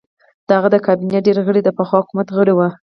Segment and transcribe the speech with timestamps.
[0.47, 2.67] د هغه د کابینې ډېر غړي د پخوا حکومت غړي وو.